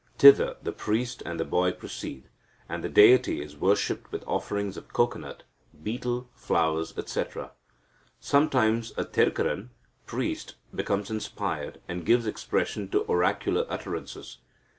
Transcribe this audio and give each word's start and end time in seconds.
Thither 0.17 0.57
the 0.63 0.71
priest 0.71 1.21
and 1.27 1.39
the 1.39 1.45
boy 1.45 1.71
proceed, 1.73 2.27
and 2.67 2.83
the 2.83 2.89
deity 2.89 3.39
is 3.39 3.55
worshipped 3.55 4.11
with 4.11 4.23
offerings 4.25 4.75
of 4.75 4.91
cocoanuts; 4.91 5.43
betel, 5.79 6.27
flowers, 6.33 6.91
etc. 6.97 7.51
Sometimes 8.19 8.93
a 8.97 9.05
Terkaran 9.05 9.69
(priest) 10.07 10.55
becomes 10.73 11.11
inspired, 11.11 11.81
and 11.87 12.03
gives 12.03 12.25
expression 12.25 12.89
to 12.89 13.03
oracular 13.07 13.67
utterances. 13.69 14.39